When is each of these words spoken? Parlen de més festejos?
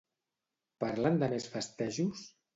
Parlen 0.83 1.21
de 1.25 1.31
més 1.35 1.47
festejos? 1.59 2.27